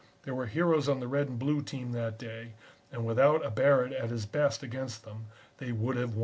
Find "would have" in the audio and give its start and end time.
5.71-6.15